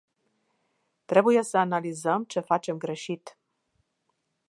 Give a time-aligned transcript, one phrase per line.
[1.05, 3.37] Trebuie să analizăm ce facem greșit.